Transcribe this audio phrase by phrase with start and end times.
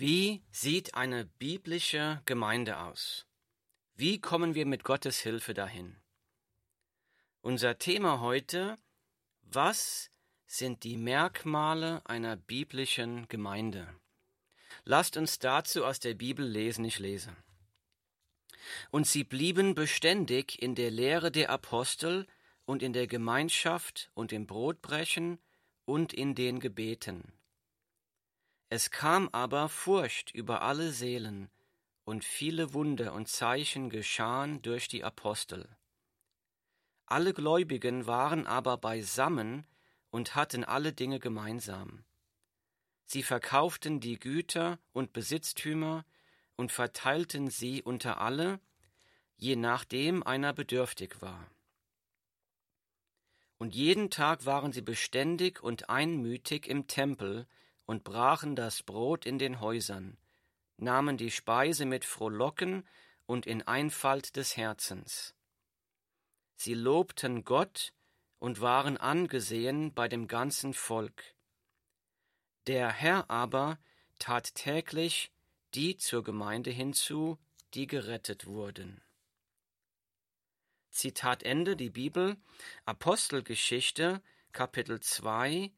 [0.00, 3.26] Wie sieht eine biblische Gemeinde aus?
[3.96, 5.96] Wie kommen wir mit Gottes Hilfe dahin?
[7.40, 8.78] Unser Thema heute,
[9.42, 10.12] was
[10.46, 13.92] sind die Merkmale einer biblischen Gemeinde?
[14.84, 17.34] Lasst uns dazu aus der Bibel lesen, ich lese.
[18.92, 22.28] Und sie blieben beständig in der Lehre der Apostel
[22.66, 25.40] und in der Gemeinschaft und im Brotbrechen
[25.86, 27.32] und in den Gebeten.
[28.70, 31.50] Es kam aber Furcht über alle Seelen,
[32.04, 35.68] und viele Wunder und Zeichen geschahen durch die Apostel.
[37.04, 39.66] Alle Gläubigen waren aber beisammen
[40.10, 42.04] und hatten alle Dinge gemeinsam.
[43.04, 46.04] Sie verkauften die Güter und Besitztümer
[46.56, 48.60] und verteilten sie unter alle,
[49.36, 51.50] je nachdem einer bedürftig war.
[53.58, 57.46] Und jeden Tag waren sie beständig und einmütig im Tempel
[57.88, 60.18] und brachen das Brot in den Häusern,
[60.76, 62.86] nahmen die Speise mit Frohlocken
[63.24, 65.34] und in Einfalt des Herzens.
[66.54, 67.94] Sie lobten Gott
[68.40, 71.34] und waren angesehen bei dem ganzen Volk.
[72.66, 73.78] Der Herr aber
[74.18, 75.32] tat täglich
[75.72, 77.38] die zur Gemeinde hinzu,
[77.72, 79.00] die gerettet wurden.
[80.90, 82.36] Zitat Ende die Bibel
[82.84, 85.72] Apostelgeschichte Kapitel 2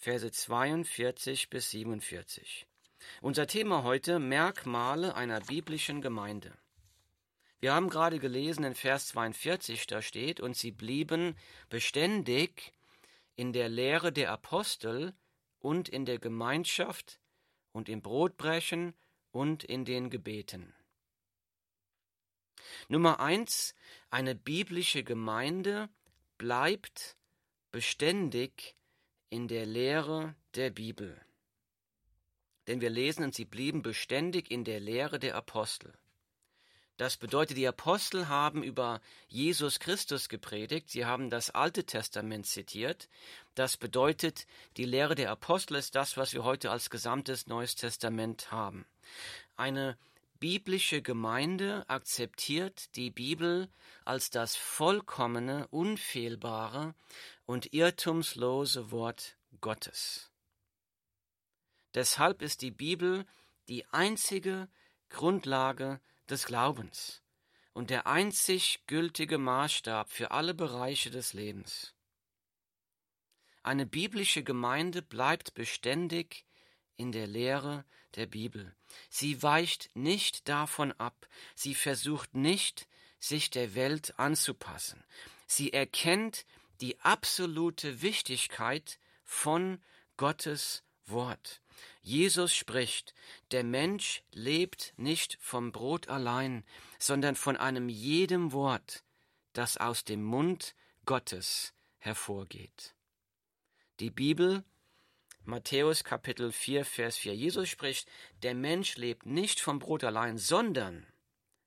[0.00, 2.68] Verse 42 bis 47.
[3.20, 6.56] Unser Thema heute Merkmale einer biblischen Gemeinde.
[7.58, 11.36] Wir haben gerade gelesen in Vers 42, da steht, und sie blieben
[11.68, 12.72] beständig
[13.34, 15.14] in der Lehre der Apostel
[15.58, 17.18] und in der Gemeinschaft
[17.72, 18.94] und im Brotbrechen
[19.32, 20.72] und in den Gebeten.
[22.86, 23.74] Nummer eins,
[24.10, 25.88] eine biblische Gemeinde
[26.36, 27.16] bleibt
[27.72, 28.77] beständig
[29.30, 31.20] in der Lehre der Bibel.
[32.66, 35.92] Denn wir lesen, und sie blieben beständig in der Lehre der Apostel.
[36.98, 43.08] Das bedeutet, die Apostel haben über Jesus Christus gepredigt, sie haben das Alte Testament zitiert.
[43.54, 48.50] Das bedeutet, die Lehre der Apostel ist das, was wir heute als gesamtes Neues Testament
[48.50, 48.84] haben.
[49.56, 49.96] Eine
[50.40, 53.68] biblische Gemeinde akzeptiert die Bibel
[54.04, 56.94] als das vollkommene, unfehlbare
[57.46, 60.30] und irrtumslose Wort Gottes.
[61.94, 63.26] Deshalb ist die Bibel
[63.68, 64.68] die einzige
[65.08, 67.22] Grundlage des Glaubens
[67.72, 71.94] und der einzig gültige Maßstab für alle Bereiche des Lebens.
[73.62, 76.44] Eine biblische Gemeinde bleibt beständig
[76.98, 77.86] in der Lehre
[78.16, 78.74] der Bibel.
[79.08, 82.86] Sie weicht nicht davon ab, sie versucht nicht,
[83.18, 85.02] sich der Welt anzupassen.
[85.46, 86.44] Sie erkennt
[86.80, 89.82] die absolute Wichtigkeit von
[90.16, 91.60] Gottes Wort.
[92.02, 93.14] Jesus spricht,
[93.50, 96.64] der Mensch lebt nicht vom Brot allein,
[96.98, 99.04] sondern von einem jedem Wort,
[99.52, 100.74] das aus dem Mund
[101.06, 102.94] Gottes hervorgeht.
[104.00, 104.64] Die Bibel,
[105.48, 107.34] Matthäus Kapitel 4, Vers 4.
[107.34, 108.06] Jesus spricht,
[108.42, 111.06] der Mensch lebt nicht vom Brot allein, sondern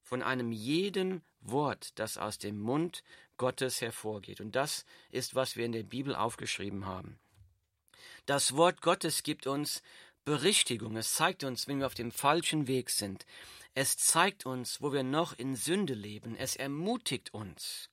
[0.04, 3.04] von einem jeden Wort, das aus dem Mund
[3.38, 4.40] Gottes hervorgeht.
[4.40, 7.18] Und das ist, was wir in der Bibel aufgeschrieben haben.
[8.28, 9.82] Das Wort Gottes gibt uns
[10.26, 10.96] Berichtigung.
[10.96, 13.26] Es zeigt uns, wenn wir auf dem falschen Weg sind.
[13.74, 16.36] Es zeigt uns, wo wir noch in Sünde leben.
[16.36, 17.91] Es ermutigt uns.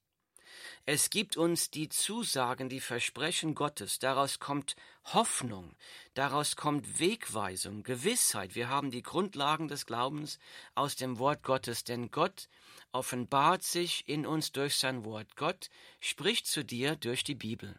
[0.91, 3.99] Es gibt uns die Zusagen, die Versprechen Gottes.
[3.99, 5.77] Daraus kommt Hoffnung.
[6.15, 8.55] Daraus kommt Wegweisung, Gewissheit.
[8.55, 10.39] Wir haben die Grundlagen des Glaubens
[10.75, 11.85] aus dem Wort Gottes.
[11.85, 12.49] Denn Gott
[12.91, 15.37] offenbart sich in uns durch sein Wort.
[15.37, 15.69] Gott
[16.01, 17.79] spricht zu dir durch die Bibel.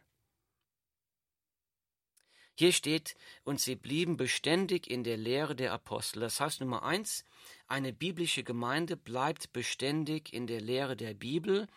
[2.53, 6.19] Hier steht, und sie blieben beständig in der Lehre der Apostel.
[6.19, 7.25] Das heißt Nummer eins,
[7.69, 11.67] eine biblische Gemeinde bleibt beständig in der Lehre der Bibel,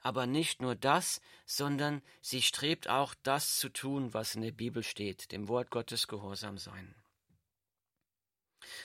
[0.00, 4.82] aber nicht nur das, sondern sie strebt auch das zu tun, was in der Bibel
[4.84, 6.94] steht, dem Wort Gottes gehorsam sein.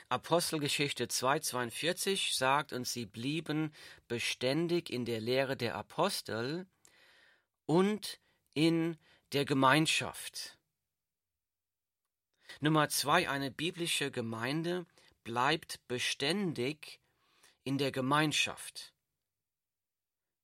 [0.10, 3.72] Apostelgeschichte 2,42 sagt, und sie blieben
[4.08, 6.66] beständig in der Lehre der Apostel
[7.66, 8.20] und
[8.54, 8.98] in
[9.34, 10.58] der Gemeinschaft.
[12.62, 14.86] Nummer zwei, eine biblische Gemeinde
[15.26, 17.02] bleibt beständig
[17.66, 18.94] in der Gemeinschaft.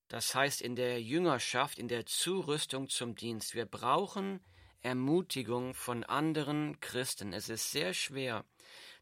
[0.09, 3.55] Das heißt in der Jüngerschaft, in der Zurüstung zum Dienst.
[3.55, 4.41] Wir brauchen
[4.81, 7.31] Ermutigung von anderen Christen.
[7.31, 8.43] Es ist sehr schwer,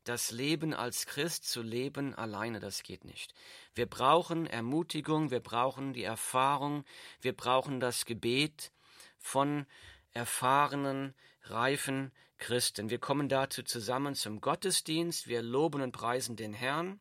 [0.04, 3.34] das Leben als Christ zu leben alleine, das geht nicht.
[3.74, 6.84] Wir brauchen Ermutigung, wir brauchen die Erfahrung,
[7.22, 8.72] wir brauchen das Gebet
[9.18, 9.66] von
[10.12, 12.90] erfahrenen, reifen Christen.
[12.90, 17.00] Wir kommen dazu zusammen zum Gottesdienst, wir loben und preisen den Herrn.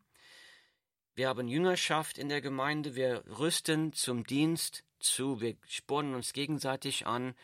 [1.14, 7.06] Wir haben Jüngerschaft in der Gemeinde, wir rüsten zum Dienst zu, wir spornen uns gegenseitig
[7.06, 7.34] an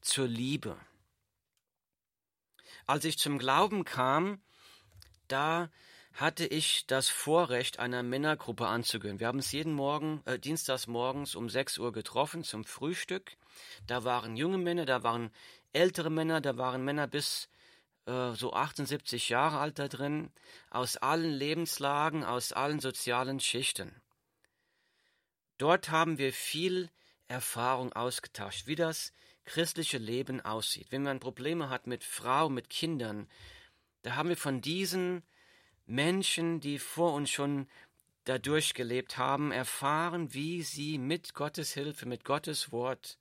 [0.00, 0.76] zur Liebe.
[2.86, 4.40] Als ich zum Glauben kam,
[5.26, 5.70] da
[6.14, 9.20] hatte ich das Vorrecht, einer Männergruppe anzugehören.
[9.20, 13.36] Wir haben uns jeden Morgen, äh, dienstags morgens um 6 Uhr getroffen zum Frühstück.
[13.86, 15.30] Da waren junge Männer, da waren
[15.72, 17.48] ältere Männer, da waren Männer bis
[18.06, 20.30] äh, so 78 Jahre alt da drin,
[20.70, 23.94] aus allen Lebenslagen, aus allen sozialen Schichten.
[25.58, 26.88] Dort haben wir viel
[27.26, 29.12] Erfahrung ausgetauscht, wie das
[29.44, 30.88] christliche Leben aussieht.
[30.90, 33.28] Wenn man Probleme hat mit Frau, mit Kindern,
[34.02, 35.22] da haben wir von diesen
[35.86, 37.66] Menschen, die vor uns schon
[38.24, 43.18] dadurch gelebt haben, erfahren, wie sie mit Gottes Hilfe, mit Gottes Wort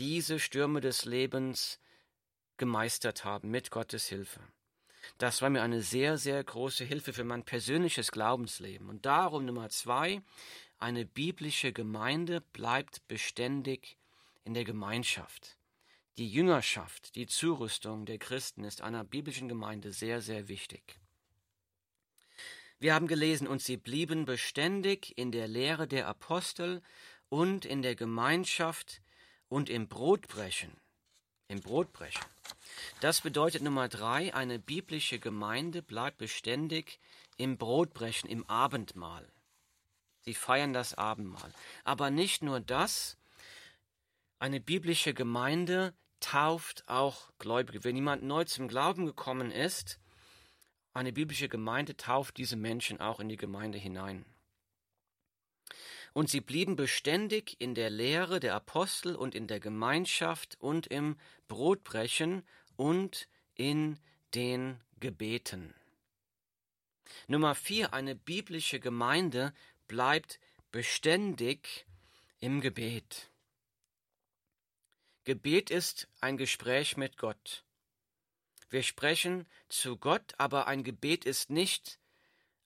[0.00, 1.78] diese Stürme des Lebens
[2.56, 4.40] gemeistert haben, mit Gottes Hilfe.
[5.18, 8.88] Das war mir eine sehr, sehr große Hilfe für mein persönliches Glaubensleben.
[8.88, 10.22] Und darum Nummer zwei,
[10.78, 13.98] eine biblische Gemeinde bleibt beständig
[14.44, 15.58] in der Gemeinschaft.
[16.16, 20.98] Die Jüngerschaft, die Zurüstung der Christen ist einer biblischen Gemeinde sehr, sehr wichtig.
[22.78, 26.80] Wir haben gelesen, und sie blieben beständig in der Lehre der Apostel
[27.28, 29.02] und in der Gemeinschaft
[29.50, 30.72] und im Brotbrechen.
[31.48, 32.24] Im Brotbrechen.
[33.00, 36.98] Das bedeutet Nummer drei, eine biblische Gemeinde bleibt beständig
[37.36, 39.30] im Brotbrechen, im Abendmahl.
[40.20, 41.52] Sie feiern das Abendmahl.
[41.84, 43.18] Aber nicht nur das,
[44.38, 47.82] eine biblische Gemeinde tauft auch Gläubige.
[47.82, 49.98] Wenn jemand neu zum Glauben gekommen ist,
[50.92, 54.24] eine biblische Gemeinde tauft diese Menschen auch in die Gemeinde hinein.
[56.12, 61.16] Und sie blieben beständig in der Lehre der Apostel und in der Gemeinschaft und im
[61.48, 62.44] Brotbrechen
[62.76, 63.98] und in
[64.34, 65.74] den Gebeten.
[67.28, 69.52] Nummer vier, eine biblische Gemeinde
[69.86, 70.40] bleibt
[70.72, 71.86] beständig
[72.40, 73.30] im Gebet.
[75.24, 77.64] Gebet ist ein Gespräch mit Gott.
[78.70, 81.98] Wir sprechen zu Gott, aber ein Gebet ist nicht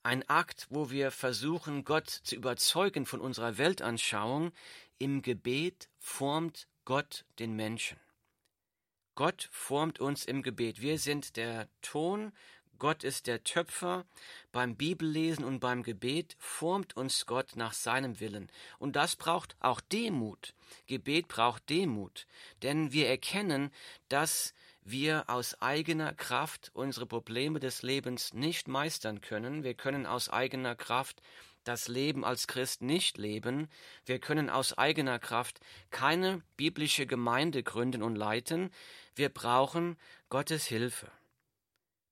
[0.05, 4.53] ein Akt, wo wir versuchen, Gott zu überzeugen von unserer Weltanschauung.
[4.99, 7.99] Im Gebet formt Gott den Menschen.
[9.15, 10.81] Gott formt uns im Gebet.
[10.81, 12.33] Wir sind der Ton,
[12.79, 14.05] Gott ist der Töpfer.
[14.53, 18.51] Beim Bibellesen und beim Gebet formt uns Gott nach seinem Willen.
[18.79, 20.55] Und das braucht auch Demut.
[20.87, 22.27] Gebet braucht Demut.
[22.63, 23.71] Denn wir erkennen,
[24.09, 24.53] dass
[24.85, 29.65] wir aus eigener Kraft unsere Probleme des Lebens nicht meistern können.
[29.65, 31.23] Wir können aus eigener Kraft
[31.65, 33.69] das Leben als Christ nicht leben.
[34.05, 35.61] Wir können aus eigener Kraft
[35.91, 38.71] keine biblische Gemeinde gründen und leiten.
[39.15, 39.97] Wir brauchen
[40.29, 41.11] Gottes Hilfe.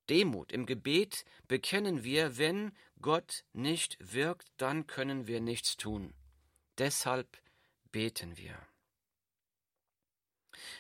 [0.09, 0.51] Demut.
[0.51, 6.15] Im Gebet bekennen wir, wenn Gott nicht wirkt, dann können wir nichts tun.
[6.79, 7.39] Deshalb
[7.91, 8.72] beten wir.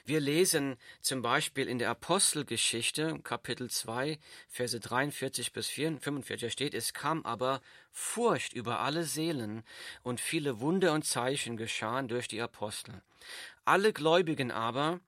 [0.05, 6.93] Wir lesen zum Beispiel in der Apostelgeschichte, Kapitel 2, Verse 43 bis 45 steht, es
[6.93, 7.61] kam aber
[7.91, 9.63] Furcht über alle Seelen
[10.03, 13.03] und viele Wunder und Zeichen geschahen durch die Apostel.
[13.65, 15.01] Alle Gläubigen aber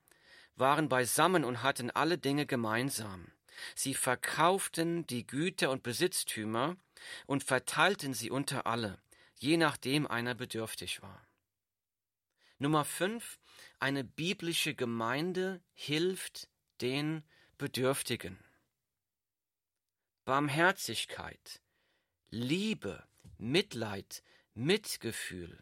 [0.55, 3.31] waren beisammen und hatten alle Dinge gemeinsam.
[3.75, 6.75] Sie verkauften die Güter und Besitztümer
[7.25, 8.97] und verteilten sie unter alle,
[9.37, 11.25] je nachdem einer bedürftig war.
[12.57, 13.37] Nummer 5.
[13.79, 16.47] Eine biblische Gemeinde hilft
[16.79, 17.23] den
[17.57, 18.39] Bedürftigen.
[20.23, 21.61] Barmherzigkeit,
[22.29, 23.03] Liebe,
[23.37, 25.61] Mitleid, Mitgefühl,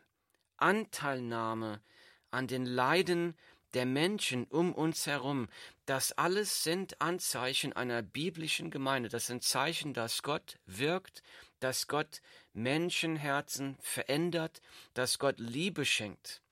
[0.57, 1.81] Anteilnahme
[2.29, 3.35] an den Leiden
[3.73, 5.49] der Menschen um uns herum,
[5.87, 9.09] das alles sind Anzeichen einer biblischen Gemeinde.
[9.09, 11.23] Das sind Zeichen, dass Gott wirkt,
[11.59, 12.21] dass Gott
[12.53, 14.61] Menschenherzen verändert,
[14.93, 16.42] dass Gott Liebe schenkt.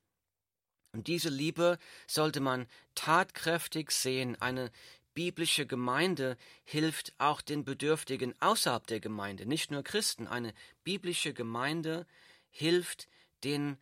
[0.93, 4.39] Und diese Liebe sollte man tatkräftig sehen.
[4.41, 4.71] Eine
[5.13, 10.27] biblische Gemeinde hilft auch den Bedürftigen außerhalb der Gemeinde, nicht nur Christen.
[10.27, 12.05] Eine biblische Gemeinde
[12.49, 13.07] hilft
[13.43, 13.77] den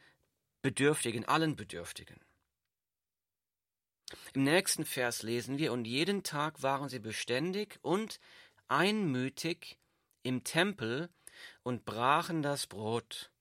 [0.61, 2.19] Bedürftigen, allen Bedürftigen.
[4.33, 8.19] Im nächsten Vers lesen wir, und jeden Tag waren sie beständig und
[8.67, 9.77] einmütig
[10.23, 11.09] im Tempel
[11.63, 13.31] und brachen das Brot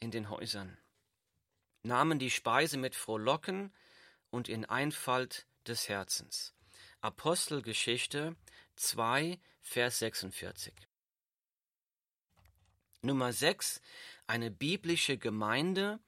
[0.00, 0.78] in den Häusern
[1.82, 3.72] nahmen die Speise mit Frohlocken
[4.30, 6.54] und in Einfalt des Herzens.
[7.00, 8.36] Apostelgeschichte
[8.76, 10.74] 2, Vers 46.
[13.02, 13.80] Nummer 6.
[14.26, 16.00] Eine biblische Gemeinde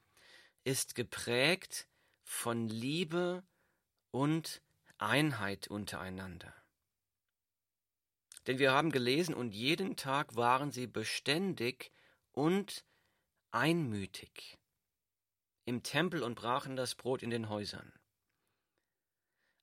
[0.65, 1.89] ist geprägt
[2.25, 3.45] von Liebe
[4.11, 4.61] und
[4.99, 6.55] Einheit untereinander.
[8.47, 11.93] Denn wir haben gelesen, und jeden Tag waren sie beständig
[12.33, 12.85] und
[13.51, 14.60] einmütig
[15.71, 17.93] im Tempel und brachen das Brot in den Häusern.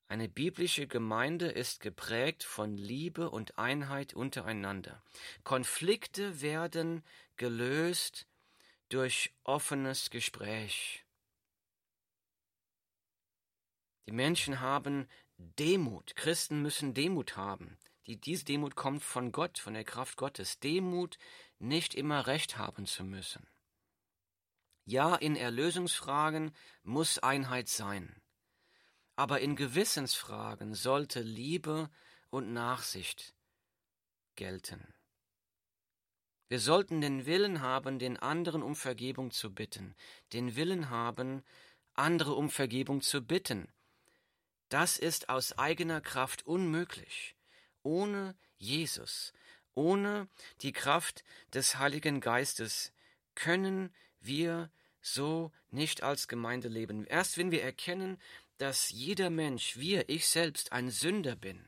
[0.06, 5.02] Eine biblische Gemeinde ist geprägt von Liebe und Einheit untereinander.
[5.44, 7.04] Konflikte werden
[7.36, 8.26] gelöst
[8.88, 11.04] durch offenes Gespräch.
[14.06, 16.16] Die Menschen haben Demut.
[16.16, 17.76] Christen müssen Demut haben.
[18.06, 20.58] Die, diese Demut kommt von Gott, von der Kraft Gottes.
[20.58, 21.18] Demut,
[21.58, 23.46] nicht immer Recht haben zu müssen.
[24.88, 26.50] Ja, in Erlösungsfragen
[26.82, 28.22] muss Einheit sein.
[29.16, 31.90] Aber in Gewissensfragen sollte Liebe
[32.30, 33.34] und Nachsicht
[34.34, 34.94] gelten.
[36.48, 39.94] Wir sollten den Willen haben, den anderen um Vergebung zu bitten,
[40.32, 41.44] den Willen haben,
[41.92, 43.68] andere um Vergebung zu bitten.
[44.70, 47.36] Das ist aus eigener Kraft unmöglich.
[47.82, 49.34] Ohne Jesus,
[49.74, 50.30] ohne
[50.62, 52.90] die Kraft des Heiligen Geistes
[53.34, 57.04] können wir so nicht als Gemeinde leben.
[57.04, 58.18] Erst wenn wir erkennen,
[58.58, 61.64] dass jeder Mensch, wir, ich selbst, ein Sünder bin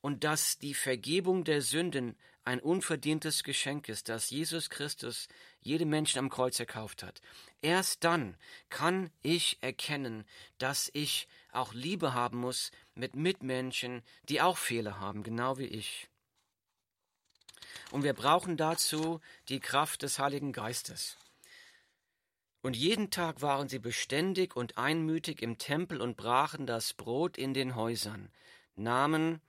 [0.00, 5.28] und dass die Vergebung der Sünden ein unverdientes Geschenk ist, das Jesus Christus
[5.60, 7.20] jedem Menschen am Kreuz erkauft hat.
[7.62, 8.36] Erst dann
[8.68, 10.24] kann ich erkennen,
[10.58, 16.08] dass ich auch Liebe haben muss mit Mitmenschen, die auch Fehler haben, genau wie ich.
[17.90, 21.16] Und wir brauchen dazu die Kraft des Heiligen Geistes.
[22.64, 27.52] Und jeden Tag waren sie beständig und einmütig im Tempel und brachen das Brot in
[27.52, 28.32] den Häusern,
[28.74, 29.42] nahmen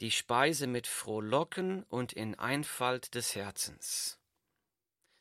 [0.00, 4.18] die Speise mit Frohlocken und in Einfalt des Herzens.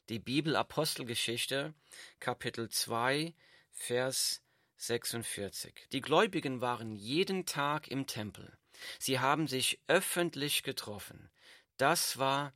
[0.10, 1.76] Die Bibel Apostelgeschichte,
[2.20, 3.36] Kapitel 2,
[3.74, 4.42] Vers
[4.78, 5.88] 46.
[5.92, 8.58] Die Gläubigen waren jeden Tag im Tempel.
[8.98, 11.30] Sie haben sich öffentlich getroffen.
[11.78, 12.54] Das war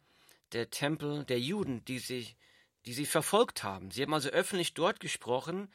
[0.52, 2.36] der Tempel der Juden, die sich
[2.86, 3.92] die sie verfolgt haben.
[3.92, 5.72] Sie haben also öffentlich dort gesprochen,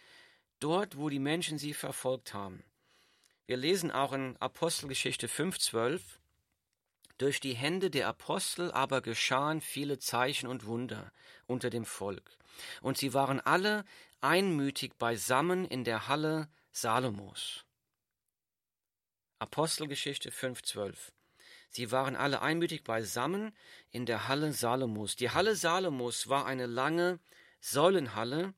[0.61, 2.63] dort, wo die Menschen sie verfolgt haben.
[3.47, 6.01] Wir lesen auch in Apostelgeschichte 5,12
[7.17, 11.13] Durch die Hände der Apostel aber geschahen viele Zeichen und Wunder
[11.47, 12.37] unter dem Volk,
[12.83, 13.85] und sie waren alle
[14.21, 17.65] einmütig beisammen in der Halle Salomos.
[19.39, 21.13] Apostelgeschichte 5,12
[21.69, 23.55] Sie waren alle einmütig beisammen
[23.91, 25.17] in der Halle Salomos.
[25.17, 27.19] Die Halle Salomos war eine lange
[27.61, 28.55] Säulenhalle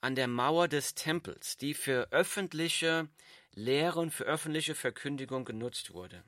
[0.00, 3.08] an der Mauer des Tempels, die für öffentliche
[3.52, 6.24] Lehre und für öffentliche Verkündigung genutzt wurde.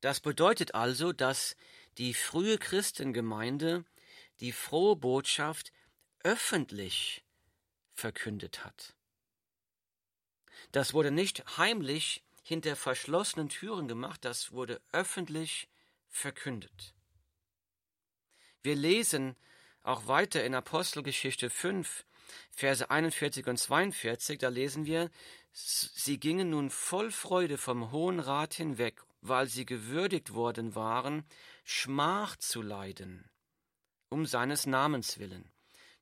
[0.00, 1.56] Das bedeutet also, dass
[1.98, 3.84] die frühe Christengemeinde
[4.40, 5.72] die frohe Botschaft
[6.22, 7.24] öffentlich
[7.94, 8.94] verkündet hat.
[10.72, 15.68] Das wurde nicht heimlich hinter verschlossenen Türen gemacht, das wurde öffentlich
[16.08, 16.94] verkündet.
[18.62, 19.34] Wir lesen
[19.82, 22.06] auch weiter in Apostelgeschichte 5,
[22.52, 25.10] Verse 41 und 42, da lesen wir,
[25.52, 31.24] sie gingen nun voll Freude vom Hohen Rat hinweg, weil sie gewürdigt worden waren,
[31.64, 33.28] Schmach zu leiden,
[34.08, 35.50] um seines Namens willen.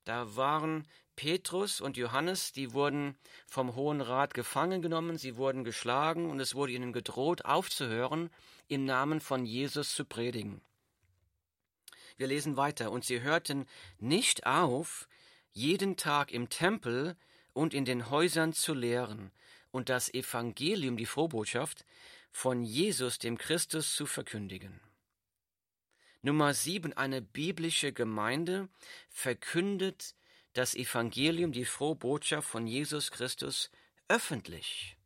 [0.04, 0.86] Da waren
[1.16, 3.16] Petrus und Johannes, die wurden
[3.46, 8.30] vom Hohen Rat gefangen genommen, sie wurden geschlagen und es wurde ihnen gedroht, aufzuhören,
[8.68, 10.60] im Namen von Jesus zu predigen.
[12.16, 13.66] Wir lesen weiter, und sie hörten
[13.98, 15.08] nicht auf,
[15.52, 17.16] jeden Tag im Tempel
[17.52, 19.30] und in den Häusern zu lehren
[19.70, 21.84] und das Evangelium, die Frohbotschaft,
[22.30, 24.80] von Jesus, dem Christus, zu verkündigen.
[26.22, 28.68] Nummer sieben, eine biblische Gemeinde
[29.10, 30.14] verkündet
[30.54, 33.70] das Evangelium, die frohe Botschaft von Jesus Christus
[34.08, 34.96] öffentlich.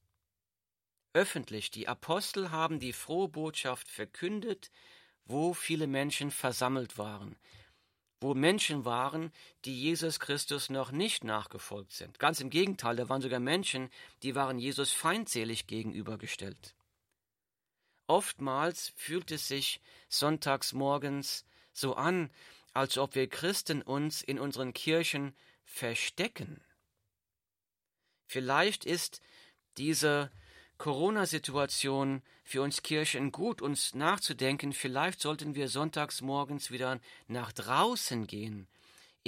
[1.14, 1.70] Öffentlich.
[1.70, 4.70] Die Apostel haben die frohe Botschaft verkündet,
[5.24, 7.36] wo viele Menschen versammelt waren,
[8.20, 9.32] wo Menschen waren,
[9.64, 12.18] die Jesus Christus noch nicht nachgefolgt sind.
[12.18, 13.90] Ganz im Gegenteil, da waren sogar Menschen,
[14.22, 16.74] die waren Jesus feindselig gegenübergestellt.
[18.06, 22.30] Oftmals fühlt es sich sonntags morgens so an,
[22.78, 26.62] als ob wir Christen uns in unseren Kirchen verstecken.
[28.26, 29.20] Vielleicht ist
[29.78, 30.30] diese
[30.76, 34.72] Corona-Situation für uns Kirchen gut, uns nachzudenken.
[34.72, 38.68] Vielleicht sollten wir sonntags morgens wieder nach draußen gehen,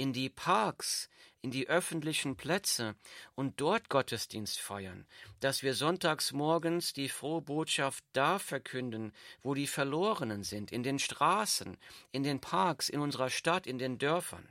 [0.01, 1.11] in die Parks,
[1.43, 2.95] in die öffentlichen Plätze
[3.35, 5.05] und dort Gottesdienst feiern,
[5.41, 10.97] dass wir sonntags morgens die frohe Botschaft da verkünden, wo die Verlorenen sind, in den
[10.97, 11.77] Straßen,
[12.11, 14.47] in den Parks, in unserer Stadt, in den Dörfern.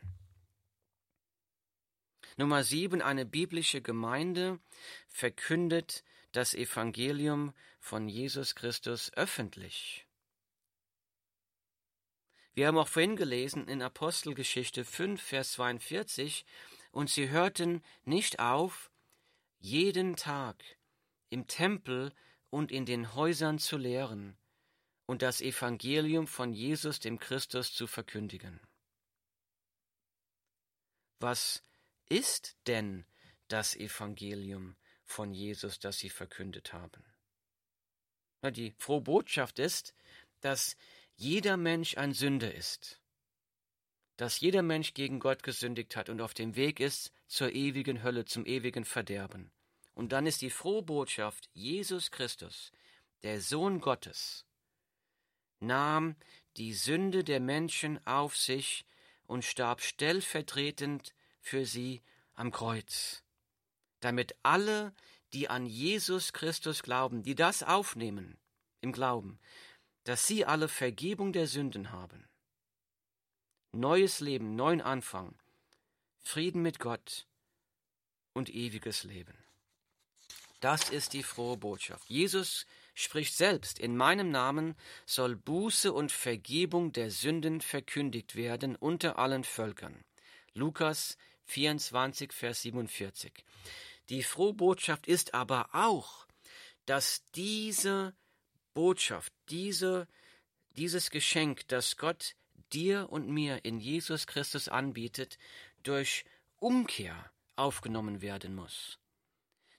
[2.36, 4.60] Nummer sieben, eine biblische Gemeinde
[5.08, 10.06] verkündet das Evangelium von Jesus Christus öffentlich.
[12.54, 16.44] Wir haben auch vorhin gelesen in Apostelgeschichte 5, Vers 42,
[16.90, 18.90] und sie hörten nicht auf,
[19.58, 20.64] jeden Tag
[21.28, 22.12] im Tempel
[22.48, 24.36] und in den Häusern zu lehren
[25.06, 28.60] und das Evangelium von Jesus dem Christus zu verkündigen.
[31.20, 31.62] Was
[32.08, 33.04] ist denn
[33.48, 37.04] das Evangelium von Jesus, das sie verkündet haben?
[38.42, 39.94] Die frohe Botschaft ist,
[40.40, 40.76] dass
[41.20, 42.98] jeder Mensch ein Sünder ist,
[44.16, 48.24] dass jeder Mensch gegen Gott gesündigt hat und auf dem Weg ist zur ewigen Hölle,
[48.24, 49.52] zum ewigen Verderben.
[49.92, 52.72] Und dann ist die frohe Botschaft, Jesus Christus,
[53.22, 54.46] der Sohn Gottes,
[55.58, 56.16] nahm
[56.56, 58.86] die Sünde der Menschen auf sich
[59.26, 62.00] und starb stellvertretend für sie
[62.32, 63.24] am Kreuz,
[64.00, 64.94] damit alle,
[65.34, 68.38] die an Jesus Christus glauben, die das aufnehmen
[68.80, 69.38] im Glauben,
[70.04, 72.28] dass sie alle Vergebung der Sünden haben.
[73.72, 75.34] Neues Leben, neuen Anfang,
[76.18, 77.26] Frieden mit Gott
[78.32, 79.36] und ewiges Leben.
[80.60, 82.08] Das ist die frohe Botschaft.
[82.08, 84.76] Jesus spricht selbst, in meinem Namen
[85.06, 90.04] soll Buße und Vergebung der Sünden verkündigt werden unter allen Völkern.
[90.52, 91.16] Lukas
[91.46, 93.32] 24, Vers 47.
[94.10, 96.26] Die frohe Botschaft ist aber auch,
[96.84, 98.14] dass diese
[98.74, 100.06] Botschaft, diese,
[100.76, 102.34] dieses Geschenk, das Gott
[102.72, 105.38] dir und mir in Jesus Christus anbietet,
[105.82, 106.24] durch
[106.58, 108.98] Umkehr aufgenommen werden muss.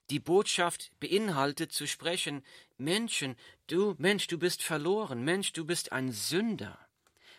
[0.10, 2.44] Die Botschaft beinhaltet zu sprechen,
[2.78, 6.78] Menschen, du Mensch, du bist verloren, Mensch, du bist ein Sünder.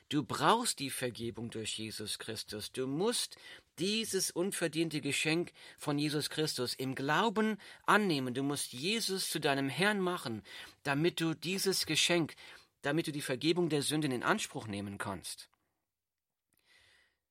[0.08, 2.72] Du brauchst die Vergebung durch Jesus Christus.
[2.72, 3.36] Du musst
[3.82, 8.32] dieses unverdiente Geschenk von Jesus Christus im Glauben annehmen.
[8.32, 10.44] Du musst Jesus zu deinem Herrn machen,
[10.84, 12.36] damit du dieses Geschenk,
[12.82, 15.48] damit du die Vergebung der Sünden in Anspruch nehmen kannst.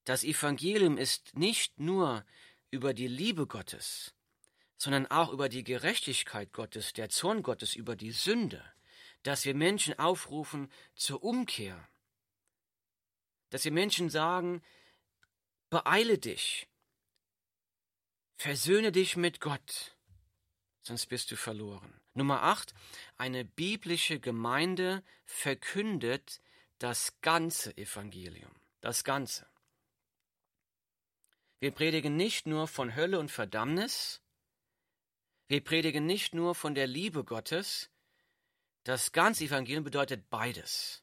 [0.04, 2.26] Das Evangelium ist nicht nur
[2.70, 4.14] über die Liebe Gottes,
[4.76, 8.62] sondern auch über die Gerechtigkeit Gottes, der Zorn Gottes über die Sünde,
[9.24, 11.88] dass wir Menschen aufrufen zur Umkehr,
[13.52, 14.62] dass wir Menschen sagen,
[15.72, 16.68] beeile dich,
[18.36, 19.98] versöhne dich mit Gott,
[20.84, 22.00] sonst bist du verloren.
[22.14, 22.74] Nummer 8.
[23.18, 26.42] Eine biblische Gemeinde verkündet
[26.78, 29.48] das ganze Evangelium, das Ganze.
[31.60, 34.22] Wir predigen nicht nur von Hölle und Verdammnis,
[35.48, 37.90] wir predigen nicht nur von der Liebe Gottes,
[38.84, 41.02] das ganze Evangelium bedeutet beides.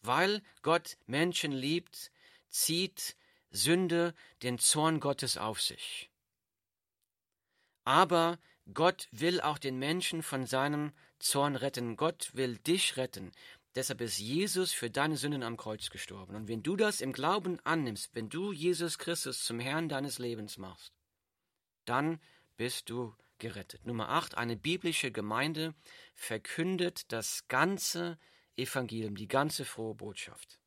[0.00, 2.10] Weil Gott Menschen liebt,
[2.50, 3.16] zieht
[3.58, 6.10] Sünde den Zorn Gottes auf sich.
[7.84, 8.38] Aber
[8.72, 11.96] Gott will auch den Menschen von seinem Zorn retten.
[11.96, 13.32] Gott will dich retten.
[13.74, 16.34] Deshalb ist Jesus für deine Sünden am Kreuz gestorben.
[16.34, 20.58] Und wenn du das im Glauben annimmst, wenn du Jesus Christus zum Herrn deines Lebens
[20.58, 20.92] machst,
[21.84, 22.20] dann
[22.56, 23.86] bist du gerettet.
[23.86, 24.36] Nummer 8.
[24.36, 25.74] Eine biblische Gemeinde
[26.14, 28.18] verkündet das ganze
[28.56, 30.58] Evangelium, die ganze frohe Botschaft.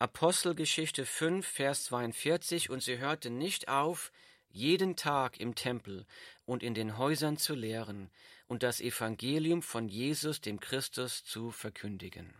[0.00, 4.12] Apostelgeschichte 5, Vers 42, und sie hörten nicht auf,
[4.48, 6.06] jeden Tag im Tempel
[6.46, 8.10] und in den Häusern zu lehren
[8.46, 12.32] und das Evangelium von Jesus, dem Christus, zu verkündigen.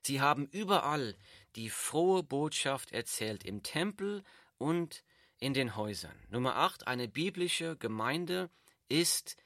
[0.00, 1.16] Sie haben überall
[1.54, 4.24] die frohe Botschaft erzählt, im Tempel
[4.56, 5.04] und
[5.38, 6.18] in den Häusern.
[6.30, 6.86] Nummer 8.
[6.86, 8.48] Eine biblische Gemeinde
[8.88, 9.36] ist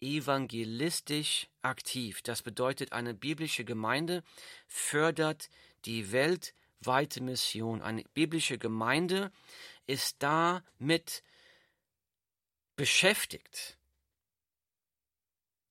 [0.00, 2.22] evangelistisch aktiv.
[2.22, 4.22] Das bedeutet, eine biblische Gemeinde
[4.66, 7.82] fördert die weltweite Mission.
[7.82, 9.32] Eine biblische Gemeinde
[9.86, 11.22] ist damit
[12.76, 13.78] beschäftigt,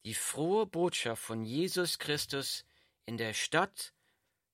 [0.06, 2.65] die frohe Botschaft von Jesus Christus
[3.06, 3.93] in der Stadt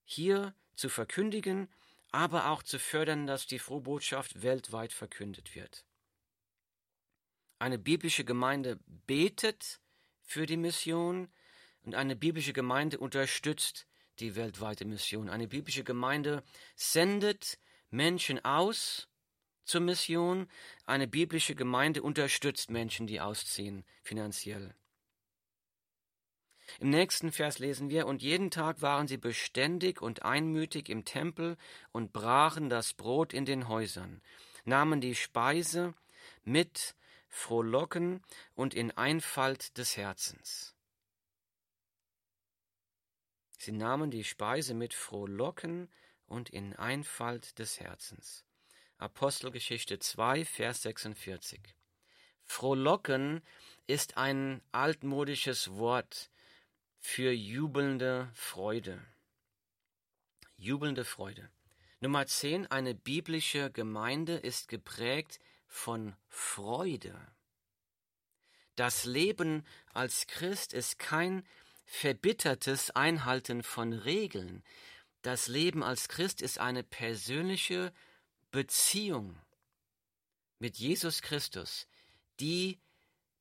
[0.03, 1.69] hier zu verkündigen,
[2.11, 5.85] aber auch zu fördern, dass die frohe Botschaft weltweit verkündet wird.
[7.59, 9.79] Eine biblische Gemeinde betet
[10.21, 11.31] für die Mission
[11.83, 13.87] und eine biblische Gemeinde unterstützt
[14.19, 15.29] die weltweite Mission.
[15.29, 16.43] Eine biblische Gemeinde
[16.75, 17.57] sendet
[17.89, 19.07] Menschen aus
[19.63, 20.47] zur Mission.
[20.85, 24.73] Eine biblische Gemeinde unterstützt Menschen, die ausziehen, finanziell.
[26.79, 31.57] Im nächsten Vers lesen wir, und jeden Tag waren sie beständig und einmütig im Tempel
[31.91, 34.21] und brachen das Brot in den Häusern,
[34.65, 35.93] nahmen die Speise
[36.43, 36.95] mit
[37.27, 38.21] Frohlocken
[38.55, 40.75] und in Einfalt des Herzens.
[43.63, 45.89] Sie nahmen die Speise mit Frohlocken
[46.25, 48.43] und in Einfalt des Herzens.
[48.97, 51.61] Apostelgeschichte 2, Vers 46.
[52.43, 53.41] Frohlocken
[53.87, 56.29] ist ein altmodisches Wort
[56.99, 59.01] für jubelnde Freude.
[60.57, 61.49] Jubelnde Freude.
[62.01, 62.67] Nummer 10.
[62.69, 67.17] Eine biblische Gemeinde ist geprägt von Freude.
[68.75, 71.47] Das Leben als Christ ist kein
[71.85, 74.63] verbittertes Einhalten von Regeln.
[75.21, 77.93] Das Leben als Christ ist eine persönliche
[78.51, 79.37] Beziehung
[80.59, 81.87] mit Jesus Christus,
[82.39, 82.79] die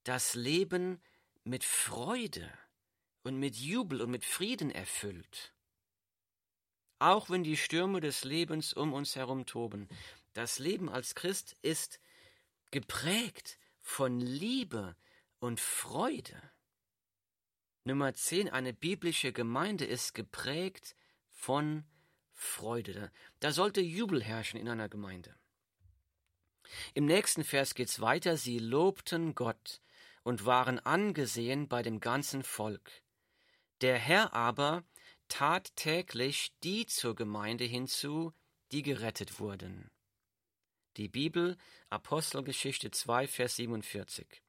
[0.05, 1.01] das Leben
[1.45, 2.51] mit Freude
[3.23, 5.53] und mit Jubel und mit Frieden erfüllt.
[6.99, 9.89] Auch wenn die Stürme des Lebens um uns herum toben,
[10.35, 12.01] das Leben als Christ ist
[12.71, 14.97] geprägt von Liebe
[15.41, 16.52] und Freude.
[17.85, 18.49] Nummer 10.
[18.49, 20.95] Eine biblische Gemeinde ist geprägt
[21.31, 21.85] von
[22.33, 23.11] Freude.
[23.41, 25.35] Da sollte Jubel herrschen in einer Gemeinde.
[26.95, 28.37] Im nächsten Vers geht's weiter.
[28.37, 29.81] Sie lobten Gott
[30.23, 33.03] und waren angesehen bei dem ganzen Volk.
[33.81, 34.85] Der Herr aber
[35.27, 38.33] tat täglich die zur Gemeinde hinzu,
[38.71, 39.91] die gerettet wurden.
[40.97, 41.57] Die Bibel,
[41.91, 44.43] Apostelgeschichte 2, Vers 47.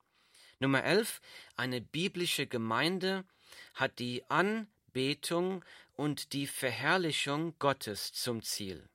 [0.60, 1.22] Nummer 11.
[1.56, 3.26] Eine biblische Gemeinde
[3.74, 5.64] hat die Anbetung
[5.94, 8.90] und die Verherrlichung Gottes zum Ziel.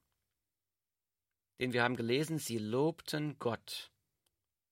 [1.59, 3.90] Denn wir haben gelesen, sie lobten Gott.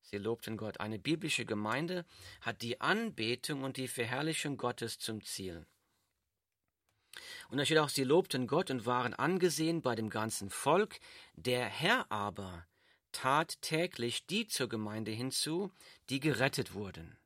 [0.03, 0.79] Sie lobten Gott.
[0.79, 2.05] Eine biblische Gemeinde
[2.41, 5.67] hat die Anbetung und die Verherrlichung Gottes zum Ziel.
[7.49, 11.01] Und da steht auch, sie lobten Gott und waren angesehen bei dem ganzen Volk.
[11.35, 12.67] Der Herr aber
[13.17, 15.73] tat täglich die zur Gemeinde hinzu,
[16.11, 17.17] die gerettet wurden.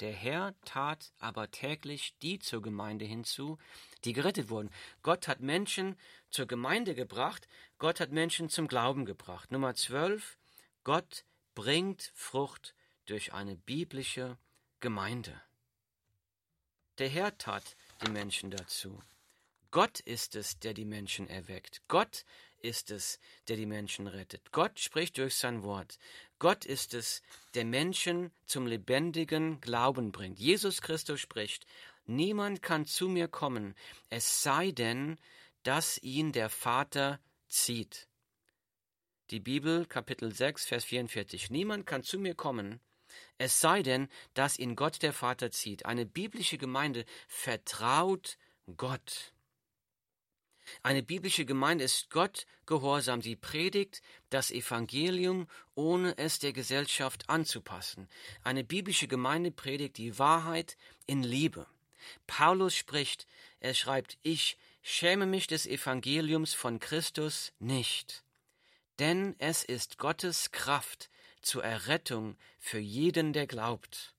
[0.00, 3.58] Der Herr tat aber täglich die zur Gemeinde hinzu,
[4.04, 4.70] die gerettet wurden.
[5.02, 5.98] Gott hat Menschen
[6.30, 9.52] zur Gemeinde gebracht, Gott hat Menschen zum Glauben gebracht.
[9.52, 10.38] Nummer 12,
[10.84, 14.38] Gott bringt Frucht durch eine biblische
[14.80, 15.38] Gemeinde.
[16.96, 19.02] Der Herr tat die Menschen dazu.
[19.70, 21.82] Gott ist es, der die Menschen erweckt.
[21.88, 22.24] Gott
[22.62, 24.52] ist es, der die Menschen rettet.
[24.52, 25.98] Gott spricht durch sein Wort.
[26.38, 27.22] Gott ist es,
[27.54, 30.38] der Menschen zum lebendigen Glauben bringt.
[30.38, 31.66] Jesus Christus spricht,
[32.06, 33.74] niemand kann zu mir kommen,
[34.08, 35.18] es sei denn,
[35.62, 38.08] dass ihn der Vater zieht.
[39.30, 41.50] Die Bibel, Kapitel 6, Vers 44.
[41.50, 42.80] Niemand kann zu mir kommen,
[43.38, 45.86] es sei denn, dass ihn Gott der Vater zieht.
[45.86, 48.38] Eine biblische Gemeinde vertraut
[48.76, 49.32] Gott.
[50.82, 53.22] Eine biblische Gemeinde ist Gott gehorsam.
[53.22, 58.08] Sie predigt das Evangelium, ohne es der Gesellschaft anzupassen.
[58.42, 61.66] Eine biblische Gemeinde predigt die Wahrheit in Liebe.
[62.26, 63.26] Paulus spricht,
[63.60, 68.24] er schreibt, ich schäme mich des Evangeliums von Christus nicht,
[68.98, 74.14] denn es ist Gottes Kraft zur Errettung für jeden, der glaubt.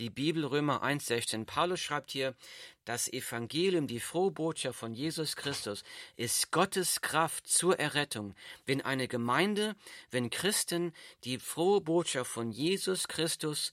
[0.00, 1.44] Die Bibel Römer 1,16.
[1.44, 2.34] Paulus schreibt hier,
[2.84, 5.84] das Evangelium, die frohe Botschaft von Jesus Christus,
[6.16, 8.34] ist Gottes Kraft zur Errettung.
[8.66, 9.76] Wenn eine Gemeinde,
[10.10, 13.72] wenn Christen die frohe Botschaft von Jesus Christus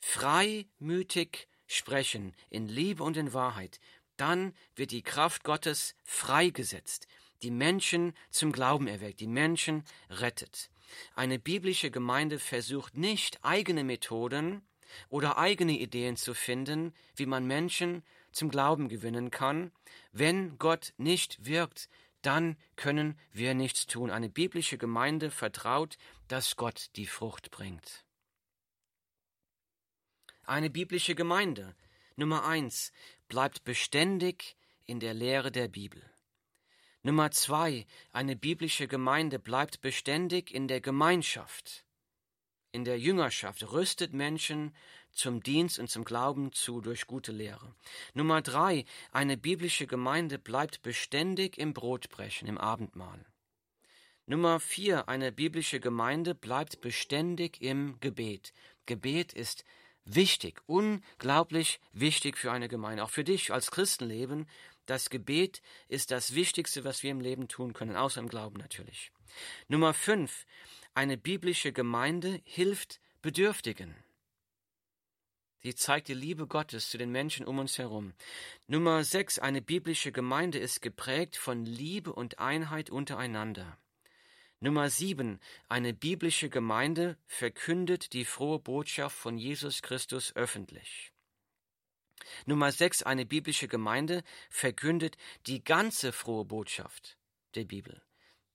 [0.00, 3.78] freimütig sprechen, in Liebe und in Wahrheit,
[4.16, 7.06] dann wird die Kraft Gottes freigesetzt,
[7.42, 10.70] die Menschen zum Glauben erweckt, die Menschen rettet.
[11.14, 14.66] Eine biblische Gemeinde versucht nicht eigene Methoden,
[15.08, 19.72] oder eigene Ideen zu finden, wie man Menschen zum Glauben gewinnen kann.
[20.12, 21.88] Wenn Gott nicht wirkt,
[22.22, 24.10] dann können wir nichts tun.
[24.10, 25.96] Eine biblische Gemeinde vertraut,
[26.28, 28.04] dass Gott die Frucht bringt.
[30.44, 31.74] Eine biblische Gemeinde,
[32.16, 32.92] Nummer eins,
[33.28, 36.02] bleibt beständig in der Lehre der Bibel.
[37.02, 41.84] Nummer zwei, eine biblische Gemeinde bleibt beständig in der Gemeinschaft
[42.72, 44.74] in der Jüngerschaft rüstet Menschen
[45.12, 47.74] zum Dienst und zum Glauben zu durch gute Lehre.
[48.14, 53.24] Nummer drei, eine biblische Gemeinde bleibt beständig im Brotbrechen, im Abendmahl.
[54.26, 58.52] Nummer vier, eine biblische Gemeinde bleibt beständig im Gebet.
[58.86, 59.64] Gebet ist
[60.04, 64.46] wichtig, unglaublich wichtig für eine Gemeinde, auch für dich als Christenleben.
[64.86, 69.10] Das Gebet ist das Wichtigste, was wir im Leben tun können, außer im Glauben natürlich.
[69.68, 70.46] Nummer fünf,
[70.94, 73.94] eine biblische Gemeinde hilft Bedürftigen.
[75.62, 78.14] Sie zeigt die Liebe Gottes zu den Menschen um uns herum.
[78.66, 79.38] Nummer 6.
[79.38, 83.78] Eine biblische Gemeinde ist geprägt von Liebe und Einheit untereinander.
[84.58, 85.38] Nummer 7.
[85.68, 91.12] Eine biblische Gemeinde verkündet die frohe Botschaft von Jesus Christus öffentlich.
[92.46, 93.02] Nummer 6.
[93.02, 97.18] Eine biblische Gemeinde verkündet die ganze frohe Botschaft
[97.54, 98.02] der Bibel.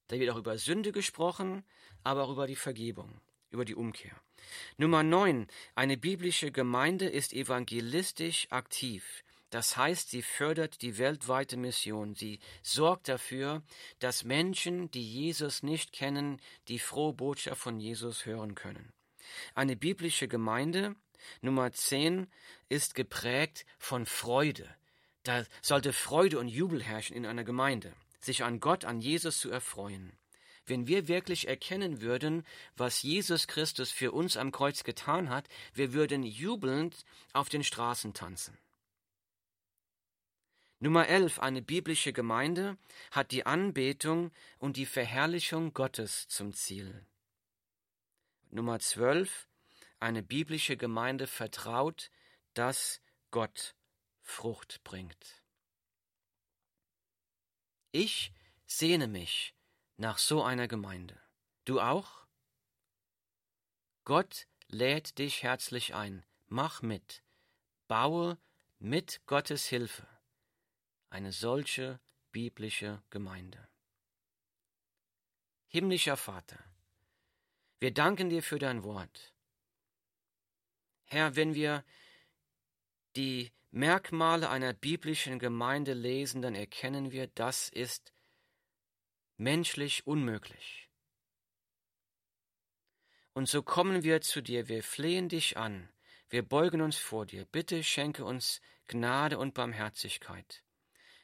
[0.08, 1.64] Da wird auch über Sünde gesprochen,
[2.06, 3.20] aber auch über die Vergebung,
[3.52, 4.16] über die Umkehr.
[4.78, 5.48] Nummer 9.
[5.74, 9.24] Eine biblische Gemeinde ist evangelistisch aktiv.
[9.50, 12.14] Das heißt, sie fördert die weltweite Mission.
[12.14, 13.64] Sie sorgt dafür,
[14.00, 18.94] dass Menschen, die Jesus nicht kennen, die frohe Botschaft von Jesus hören können.
[19.56, 20.96] Eine biblische Gemeinde,
[21.42, 22.28] Nummer 10,
[22.70, 24.68] ist geprägt von Freude.
[25.24, 29.50] Da sollte Freude und Jubel herrschen in einer Gemeinde, sich an Gott, an Jesus zu
[29.50, 30.12] erfreuen.
[30.68, 35.94] Wenn wir wirklich erkennen würden, was Jesus Christus für uns am Kreuz getan hat, wir
[35.94, 38.58] würden jubelnd auf den Straßen tanzen.
[40.80, 41.40] Nummer 11.
[41.40, 42.78] Eine biblische Gemeinde
[43.12, 47.06] hat die Anbetung und die Verherrlichung Gottes zum Ziel.
[48.50, 49.48] Nummer 12.
[50.00, 52.12] Eine biblische Gemeinde vertraut,
[52.54, 53.02] dass
[53.32, 53.76] Gott
[54.22, 55.42] Frucht bringt.
[57.92, 58.34] Ich
[58.66, 59.54] sehne mich
[59.98, 61.20] nach so einer Gemeinde.
[61.66, 62.26] Du auch?
[64.04, 66.26] Gott lädt dich herzlich ein.
[66.48, 67.24] Mach mit.
[67.88, 68.38] Baue
[68.80, 70.08] mit Gottes Hilfe
[71.16, 73.70] eine solche biblische Gemeinde.
[75.68, 76.60] Himmlischer Vater,
[77.80, 79.34] wir danken dir für dein Wort.
[81.06, 81.86] Herr, wenn wir
[83.16, 88.12] die Merkmale einer biblischen Gemeinde lesen, dann erkennen wir, das ist
[89.38, 90.90] menschlich unmöglich.
[93.34, 95.90] Und so kommen wir zu dir, wir flehen dich an,
[96.30, 100.64] wir beugen uns vor dir, bitte schenke uns Gnade und Barmherzigkeit.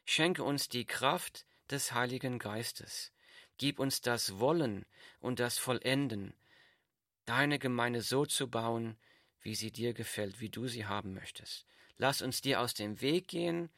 [0.04, 3.14] Schenke uns die Kraft des Heiligen Geistes.
[3.58, 4.86] Gib uns das Wollen
[5.20, 6.34] und das Vollenden,
[7.26, 8.98] deine Gemeinde so zu bauen,
[9.42, 11.66] wie sie dir gefällt, wie du sie haben möchtest.
[11.98, 13.70] Lass uns dir aus dem Weg gehen,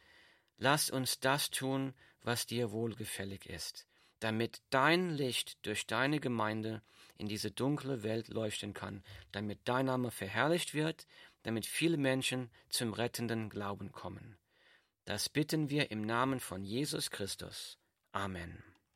[0.57, 3.85] lass uns das tun, was dir wohlgefällig ist
[4.23, 6.81] damit dein Licht durch deine Gemeinde
[7.17, 11.07] in diese dunkle Welt leuchten kann, damit dein Name verherrlicht wird,
[11.43, 14.37] damit viele Menschen zum rettenden Glauben kommen.
[15.05, 17.77] Das bitten wir im Namen von Jesus Christus.
[18.13, 18.63] Amen.